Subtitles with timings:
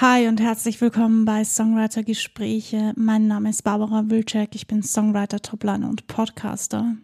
[0.00, 2.94] Hi und herzlich willkommen bei Songwriter Gespräche.
[2.96, 6.96] Mein Name ist Barbara Wilczek, ich bin Songwriter, Topliner und Podcaster.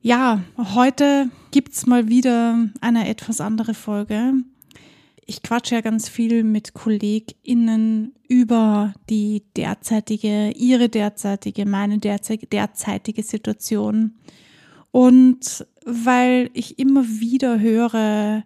[0.00, 4.32] Ja, heute gibt's mal wieder eine etwas andere Folge.
[5.26, 14.16] Ich quatsche ja ganz viel mit KollegInnen über die derzeitige, ihre derzeitige, meine derzeitige Situation.
[14.90, 18.42] Und weil ich immer wieder höre,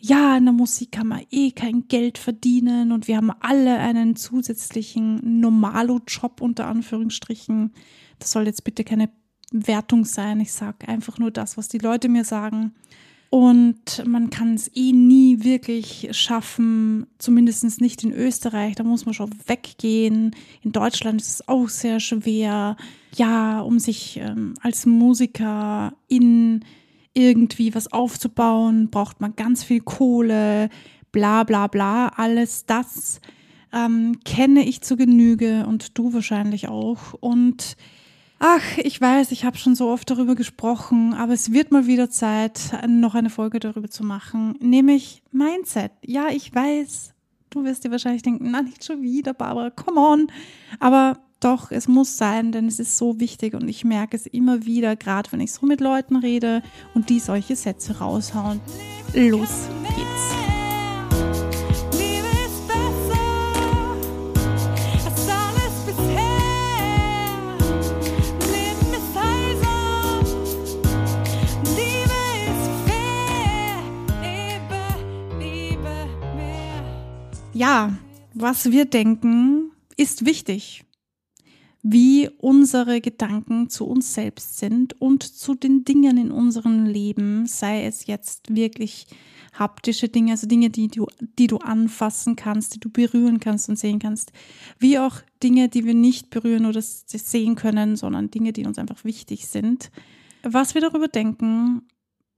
[0.00, 4.16] ja, in der Musik kann man eh kein Geld verdienen und wir haben alle einen
[4.16, 7.72] zusätzlichen Normalo-Job unter Anführungsstrichen.
[8.18, 9.10] Das soll jetzt bitte keine
[9.50, 10.40] Wertung sein.
[10.40, 12.74] Ich sage einfach nur das, was die Leute mir sagen.
[13.30, 18.76] Und man kann es eh nie wirklich schaffen, zumindest nicht in Österreich.
[18.76, 20.34] Da muss man schon weggehen.
[20.62, 22.76] In Deutschland ist es auch sehr schwer.
[23.16, 26.64] Ja, um sich ähm, als Musiker in
[27.18, 30.70] irgendwie was aufzubauen, braucht man ganz viel Kohle,
[31.12, 32.08] bla bla bla.
[32.08, 33.20] Alles das
[33.72, 37.14] ähm, kenne ich zu Genüge und du wahrscheinlich auch.
[37.14, 37.76] Und
[38.38, 42.10] ach, ich weiß, ich habe schon so oft darüber gesprochen, aber es wird mal wieder
[42.10, 45.92] Zeit, noch eine Folge darüber zu machen, nämlich Mindset.
[46.04, 47.14] Ja, ich weiß,
[47.50, 50.26] du wirst dir wahrscheinlich denken, na nicht schon wieder, Barbara, come on.
[50.80, 54.64] Aber doch, es muss sein, denn es ist so wichtig und ich merke es immer
[54.64, 56.62] wieder, gerade wenn ich so mit Leuten rede
[56.94, 58.60] und die solche Sätze raushauen.
[59.14, 60.28] Los geht's.
[77.54, 77.92] Ja,
[78.34, 80.84] was wir denken, ist wichtig
[81.82, 87.84] wie unsere Gedanken zu uns selbst sind und zu den Dingen in unserem Leben, sei
[87.84, 89.06] es jetzt wirklich
[89.52, 91.06] haptische Dinge, also Dinge, die du,
[91.38, 94.32] die du anfassen kannst, die du berühren kannst und sehen kannst,
[94.78, 99.04] wie auch Dinge, die wir nicht berühren oder sehen können, sondern Dinge, die uns einfach
[99.04, 99.90] wichtig sind.
[100.42, 101.82] Was wir darüber denken,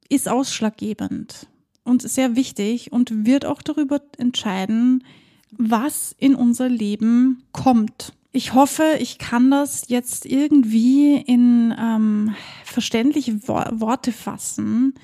[0.09, 1.47] ist ausschlaggebend
[1.85, 5.05] und sehr wichtig und wird auch darüber entscheiden,
[5.51, 13.49] was in unser Leben kommt ich hoffe, ich kann das jetzt irgendwie in ähm, verständliche
[13.49, 14.95] Wo Worte fassen.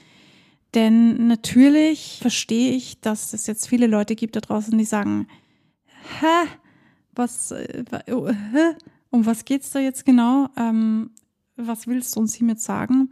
[0.75, 5.26] Denn natürlich verstehe ich, dass es jetzt viele Leute gibt da draußen, die sagen,
[6.20, 6.48] hä,
[7.15, 8.76] was, äh, oh, hä?
[9.10, 10.48] um was geht's da jetzt genau?
[10.56, 11.10] Ähm,
[11.56, 13.10] was willst du uns hiermit sagen?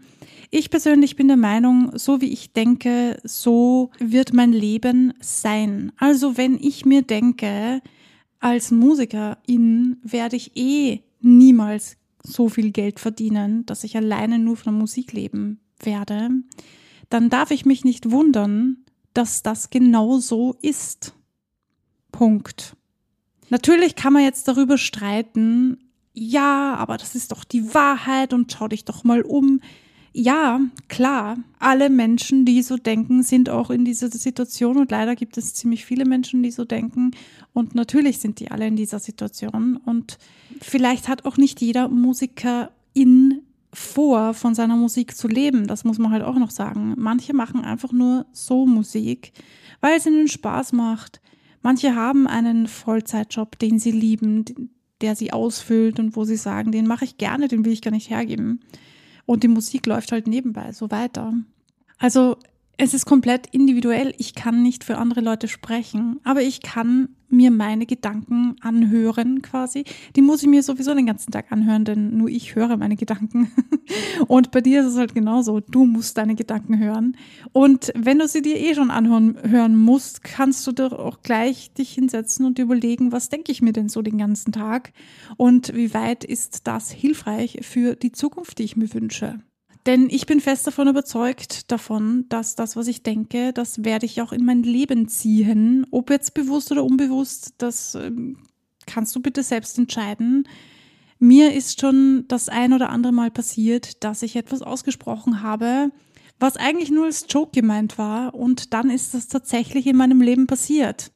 [0.50, 5.92] Ich persönlich bin der Meinung, so wie ich denke, so wird mein Leben sein.
[5.96, 7.80] Also wenn ich mir denke,
[8.44, 14.74] als Musikerin werde ich eh niemals so viel Geld verdienen, dass ich alleine nur von
[14.74, 16.28] der Musik leben werde,
[17.08, 18.84] dann darf ich mich nicht wundern,
[19.14, 21.14] dass das genau so ist.
[22.12, 22.76] Punkt.
[23.48, 25.78] Natürlich kann man jetzt darüber streiten,
[26.12, 29.62] ja, aber das ist doch die Wahrheit und schau dich doch mal um.
[30.16, 35.36] Ja, klar, alle Menschen, die so denken, sind auch in dieser Situation und leider gibt
[35.36, 37.10] es ziemlich viele Menschen, die so denken
[37.52, 40.18] und natürlich sind die alle in dieser Situation und
[40.60, 43.42] vielleicht hat auch nicht jeder Musiker in
[43.72, 45.66] vor, von seiner Musik zu leben.
[45.66, 46.94] Das muss man halt auch noch sagen.
[46.96, 49.32] Manche machen einfach nur so Musik,
[49.80, 51.20] weil es ihnen Spaß macht.
[51.60, 54.44] Manche haben einen Vollzeitjob, den sie lieben,
[55.00, 57.90] der sie ausfüllt und wo sie sagen, den mache ich gerne, den will ich gar
[57.90, 58.60] nicht hergeben.
[59.26, 61.32] Und die Musik läuft halt nebenbei so weiter.
[61.98, 62.36] Also
[62.76, 64.14] es ist komplett individuell.
[64.18, 69.84] Ich kann nicht für andere Leute sprechen, aber ich kann mir meine Gedanken anhören quasi.
[70.16, 73.50] Die muss ich mir sowieso den ganzen Tag anhören, denn nur ich höre meine Gedanken.
[74.28, 75.60] Und bei dir ist es halt genauso.
[75.60, 77.16] Du musst deine Gedanken hören.
[77.52, 81.72] Und wenn du sie dir eh schon anhören hören musst, kannst du doch auch gleich
[81.74, 84.92] dich hinsetzen und überlegen, was denke ich mir denn so den ganzen Tag
[85.36, 89.40] und wie weit ist das hilfreich für die Zukunft, die ich mir wünsche.
[89.86, 94.22] Denn ich bin fest davon überzeugt davon, dass das, was ich denke, das werde ich
[94.22, 95.86] auch in mein Leben ziehen.
[95.90, 98.38] Ob jetzt bewusst oder unbewusst, das ähm,
[98.86, 100.48] kannst du bitte selbst entscheiden.
[101.18, 105.90] Mir ist schon das ein oder andere Mal passiert, dass ich etwas ausgesprochen habe,
[106.40, 110.46] was eigentlich nur als Joke gemeint war und dann ist das tatsächlich in meinem Leben
[110.46, 111.13] passiert.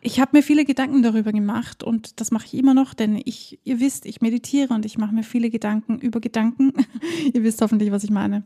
[0.00, 3.58] Ich habe mir viele Gedanken darüber gemacht und das mache ich immer noch, denn ich,
[3.64, 6.72] ihr wisst, ich meditiere und ich mache mir viele Gedanken über Gedanken.
[7.34, 8.44] ihr wisst hoffentlich, was ich meine.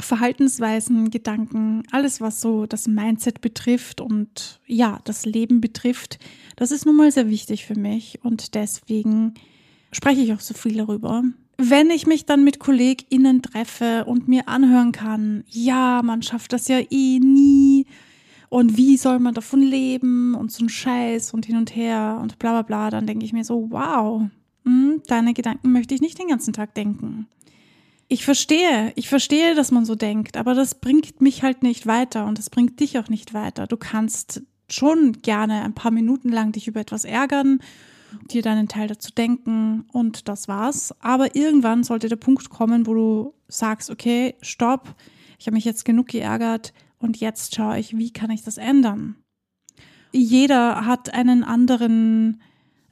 [0.00, 6.18] Verhaltensweisen, Gedanken, alles, was so das Mindset betrifft und ja, das Leben betrifft,
[6.56, 9.34] das ist nun mal sehr wichtig für mich und deswegen
[9.92, 11.22] spreche ich auch so viel darüber.
[11.56, 16.66] Wenn ich mich dann mit KollegInnen treffe und mir anhören kann, ja, man schafft das
[16.66, 17.86] ja eh nie
[18.48, 22.38] und wie soll man davon leben und so ein Scheiß und hin und her und
[22.38, 24.22] bla bla bla, dann denke ich mir so, wow,
[24.64, 27.26] mh, hm, deine Gedanken möchte ich nicht den ganzen Tag denken.
[28.08, 32.26] Ich verstehe, ich verstehe, dass man so denkt, aber das bringt mich halt nicht weiter
[32.26, 33.66] und das bringt dich auch nicht weiter.
[33.66, 37.60] Du kannst schon gerne ein paar Minuten lang dich über etwas ärgern,
[38.30, 40.94] dir deinen Teil dazu denken und das war's.
[41.00, 44.94] Aber irgendwann sollte der Punkt kommen, wo du sagst, okay, stopp,
[45.38, 46.72] ich habe mich jetzt genug geärgert
[47.04, 49.16] und jetzt schaue ich, wie kann ich das ändern.
[50.12, 52.40] Jeder hat einen anderen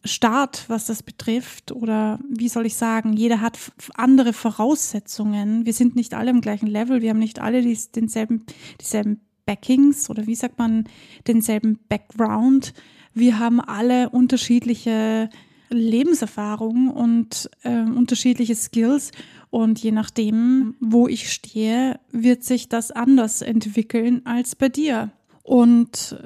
[0.04, 3.58] Start, was das betrifft, oder wie soll ich sagen, jeder hat
[3.94, 5.64] andere Voraussetzungen.
[5.64, 8.44] Wir sind nicht alle im gleichen Level, wir haben nicht alle denselben,
[8.80, 10.84] dieselben Backings oder wie sagt man,
[11.26, 12.74] denselben Background.
[13.14, 15.30] Wir haben alle unterschiedliche
[15.72, 19.10] Lebenserfahrung und äh, unterschiedliche Skills.
[19.50, 25.10] Und je nachdem, wo ich stehe, wird sich das anders entwickeln als bei dir.
[25.42, 26.16] Und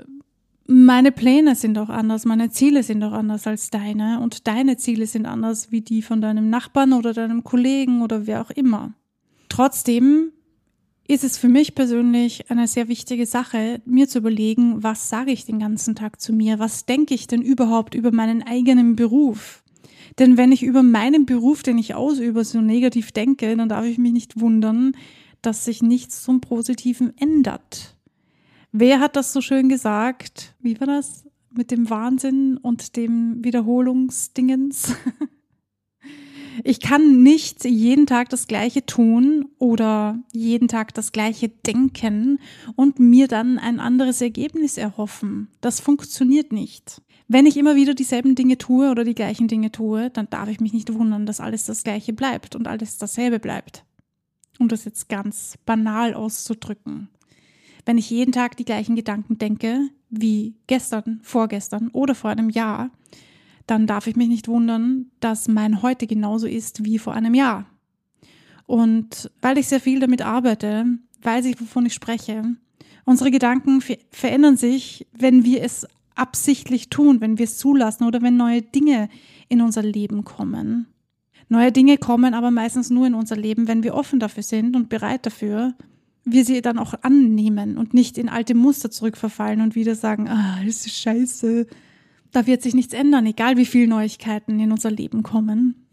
[0.66, 5.06] meine Pläne sind auch anders, meine Ziele sind auch anders als deine und deine Ziele
[5.06, 8.92] sind anders wie die von deinem Nachbarn oder deinem Kollegen oder wer auch immer.
[9.48, 10.32] Trotzdem
[11.08, 15.44] ist es für mich persönlich eine sehr wichtige Sache, mir zu überlegen, was sage ich
[15.44, 19.62] den ganzen Tag zu mir, was denke ich denn überhaupt über meinen eigenen Beruf.
[20.18, 23.98] Denn wenn ich über meinen Beruf, den ich ausübe, so negativ denke, dann darf ich
[23.98, 24.96] mich nicht wundern,
[25.42, 27.96] dass sich nichts zum Positiven ändert.
[28.72, 30.54] Wer hat das so schön gesagt?
[30.60, 31.24] Wie war das?
[31.50, 34.94] Mit dem Wahnsinn und dem Wiederholungsdingens?
[36.64, 42.38] Ich kann nicht jeden Tag das Gleiche tun oder jeden Tag das Gleiche denken
[42.74, 45.48] und mir dann ein anderes Ergebnis erhoffen.
[45.60, 47.02] Das funktioniert nicht.
[47.28, 50.60] Wenn ich immer wieder dieselben Dinge tue oder die gleichen Dinge tue, dann darf ich
[50.60, 53.84] mich nicht wundern, dass alles das Gleiche bleibt und alles dasselbe bleibt.
[54.58, 57.08] Um das jetzt ganz banal auszudrücken.
[57.84, 62.90] Wenn ich jeden Tag die gleichen Gedanken denke, wie gestern, vorgestern oder vor einem Jahr,
[63.66, 67.66] dann darf ich mich nicht wundern, dass mein Heute genauso ist wie vor einem Jahr.
[68.66, 70.86] Und weil ich sehr viel damit arbeite,
[71.22, 72.56] weiß ich, wovon ich spreche.
[73.04, 78.36] Unsere Gedanken verändern sich, wenn wir es absichtlich tun, wenn wir es zulassen oder wenn
[78.36, 79.08] neue Dinge
[79.48, 80.86] in unser Leben kommen.
[81.48, 84.88] Neue Dinge kommen aber meistens nur in unser Leben, wenn wir offen dafür sind und
[84.88, 85.74] bereit dafür
[86.26, 90.58] wir sie dann auch annehmen und nicht in alte Muster zurückverfallen und wieder sagen, ah,
[90.66, 91.66] das ist scheiße.
[92.32, 95.86] Da wird sich nichts ändern, egal wie viele Neuigkeiten in unser Leben kommen.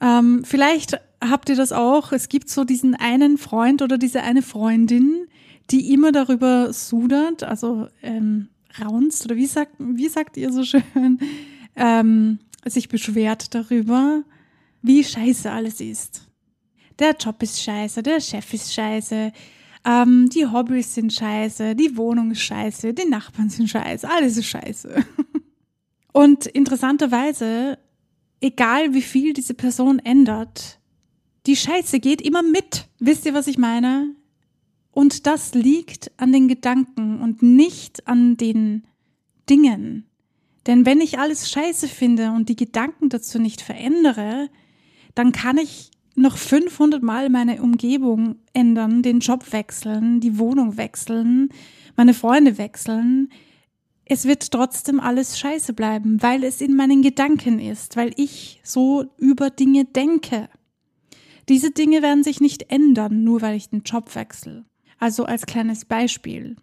[0.00, 2.12] Ähm, vielleicht habt ihr das auch.
[2.12, 5.26] Es gibt so diesen einen Freund oder diese eine Freundin,
[5.70, 8.48] die immer darüber sudert, also ähm,
[8.80, 11.18] raunzt oder wie sagt, wie sagt ihr so schön,
[11.76, 14.22] ähm, sich beschwert darüber,
[14.82, 16.26] wie scheiße alles ist.
[16.98, 19.32] Der Job ist scheiße, der Chef ist scheiße,
[19.86, 24.46] ähm, die Hobbys sind scheiße, die Wohnung ist scheiße, die Nachbarn sind scheiße, alles ist
[24.46, 24.94] scheiße.
[26.12, 27.78] Und interessanterweise,
[28.40, 30.80] egal wie viel diese Person ändert,
[31.46, 32.86] die Scheiße geht immer mit.
[32.98, 34.14] Wisst ihr, was ich meine?
[34.92, 38.84] Und das liegt an den Gedanken und nicht an den
[39.48, 40.06] Dingen.
[40.66, 44.48] Denn wenn ich alles scheiße finde und die Gedanken dazu nicht verändere,
[45.14, 51.48] dann kann ich noch 500 Mal meine Umgebung ändern, den Job wechseln, die Wohnung wechseln,
[51.96, 53.30] meine Freunde wechseln.
[54.12, 59.04] Es wird trotzdem alles scheiße bleiben, weil es in meinen Gedanken ist, weil ich so
[59.18, 60.48] über Dinge denke.
[61.48, 64.64] Diese Dinge werden sich nicht ändern, nur weil ich den Job wechsle.
[64.98, 66.56] Also als kleines Beispiel.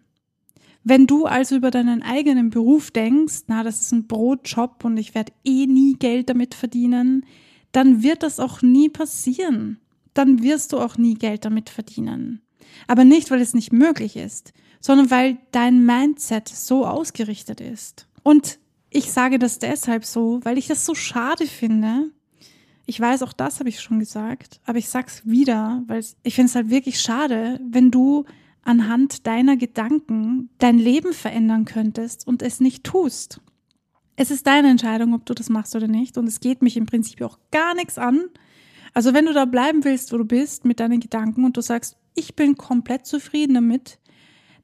[0.84, 5.14] Wenn du also über deinen eigenen Beruf denkst, na, das ist ein Brotjob und ich
[5.14, 7.24] werde eh nie Geld damit verdienen,
[7.72, 9.80] dann wird das auch nie passieren.
[10.12, 12.42] Dann wirst du auch nie Geld damit verdienen.
[12.86, 18.06] Aber nicht, weil es nicht möglich ist, sondern weil dein Mindset so ausgerichtet ist.
[18.22, 18.58] Und
[18.90, 22.10] ich sage das deshalb so, weil ich das so schade finde.
[22.86, 26.48] Ich weiß, auch das habe ich schon gesagt, aber ich sag's wieder, weil ich finde
[26.48, 28.24] es halt wirklich schade, wenn du
[28.62, 33.40] anhand deiner Gedanken dein Leben verändern könntest und es nicht tust.
[34.16, 36.18] Es ist deine Entscheidung, ob du das machst oder nicht.
[36.18, 38.24] Und es geht mich im Prinzip auch gar nichts an.
[38.94, 41.96] Also wenn du da bleiben willst, wo du bist, mit deinen Gedanken und du sagst,
[42.14, 43.98] ich bin komplett zufrieden damit,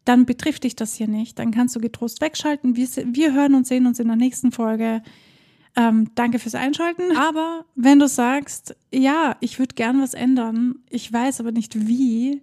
[0.05, 1.39] dann betrifft dich das hier nicht.
[1.39, 2.77] Dann kannst du getrost wegschalten.
[2.77, 5.03] Wir, wir hören und sehen uns in der nächsten Folge.
[5.77, 7.17] Ähm, danke fürs Einschalten.
[7.17, 12.43] Aber wenn du sagst, ja, ich würde gern was ändern, ich weiß aber nicht wie,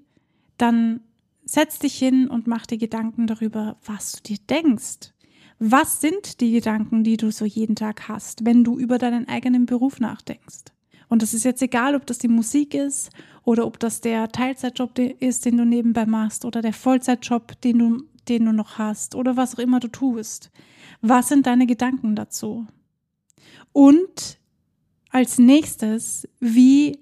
[0.58, 1.02] dann
[1.46, 5.14] setz dich hin und mach dir Gedanken darüber, was du dir denkst.
[5.60, 9.66] Was sind die Gedanken, die du so jeden Tag hast, wenn du über deinen eigenen
[9.66, 10.72] Beruf nachdenkst?
[11.12, 13.10] Und das ist jetzt egal, ob das die Musik ist
[13.44, 18.04] oder ob das der Teilzeitjob ist, den du nebenbei machst oder der Vollzeitjob, den du
[18.28, 20.52] den du noch hast oder was auch immer du tust.
[21.02, 22.66] Was sind deine Gedanken dazu?
[23.74, 24.40] Und
[25.10, 27.00] als nächstes, wie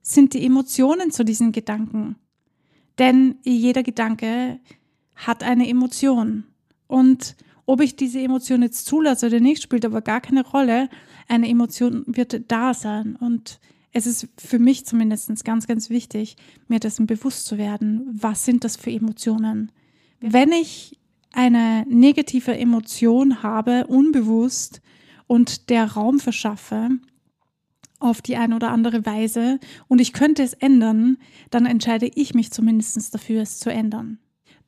[0.00, 2.16] sind die Emotionen zu diesen Gedanken?
[2.98, 4.60] Denn jeder Gedanke
[5.14, 6.44] hat eine Emotion.
[6.86, 10.88] Und ob ich diese Emotion jetzt zulasse oder nicht, spielt aber gar keine Rolle.
[11.28, 13.16] Eine Emotion wird da sein.
[13.16, 13.60] Und
[13.92, 16.36] es ist für mich zumindest ganz, ganz wichtig,
[16.68, 19.70] mir dessen bewusst zu werden, was sind das für Emotionen.
[20.20, 20.98] Wenn ich
[21.32, 24.80] eine negative Emotion habe, unbewusst,
[25.32, 26.90] und der Raum verschaffe,
[27.98, 31.16] auf die eine oder andere Weise und ich könnte es ändern,
[31.50, 34.18] dann entscheide ich mich zumindest dafür, es zu ändern.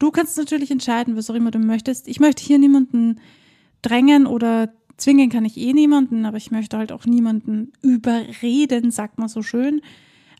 [0.04, 2.08] Du kannst natürlich entscheiden, was auch immer du möchtest.
[2.08, 3.20] Ich möchte hier niemanden
[3.80, 9.16] drängen oder zwingen kann ich eh niemanden, aber ich möchte halt auch niemanden überreden, sagt
[9.16, 9.80] man so schön.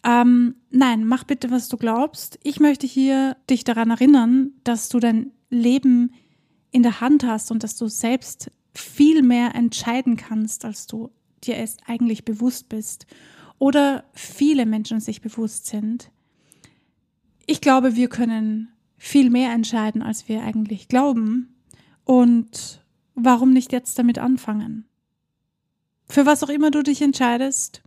[0.05, 2.39] Ähm, nein, mach bitte, was du glaubst.
[2.43, 6.13] Ich möchte hier dich daran erinnern, dass du dein Leben
[6.71, 11.09] in der Hand hast und dass du selbst viel mehr entscheiden kannst, als du
[11.43, 13.07] dir es eigentlich bewusst bist
[13.59, 16.11] oder viele Menschen sich bewusst sind.
[17.47, 18.69] Ich glaube, wir können
[19.05, 21.55] viel mehr entscheiden, als wir eigentlich glauben.
[22.05, 22.83] Und
[23.15, 24.87] warum nicht jetzt damit anfangen?
[26.09, 27.83] Für was auch immer du dich entscheidest,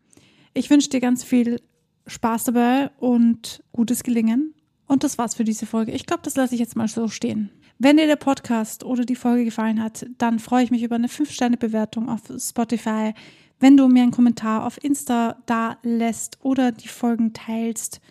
[0.54, 1.60] ich wünsche dir ganz viel
[2.06, 4.54] Spaß dabei und gutes Gelingen.
[4.86, 5.92] Und das war's für diese Folge.
[5.92, 7.50] Ich glaube, das lasse ich jetzt mal so stehen.
[7.80, 11.08] Wenn dir der Podcast oder die Folge gefallen hat, dann freue ich mich über eine
[11.08, 13.14] 5-Sterne-Bewertung auf Spotify.
[13.60, 18.02] Wenn du mir einen Kommentar auf Insta da lässt oder die Folgen teilst,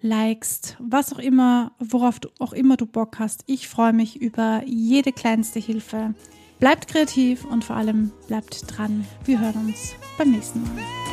[0.00, 3.44] likest, was auch immer, worauf du auch immer du Bock hast.
[3.46, 6.14] Ich freue mich über jede kleinste Hilfe.
[6.58, 9.06] Bleibt kreativ und vor allem bleibt dran.
[9.24, 11.07] Wir hören uns beim nächsten Mal.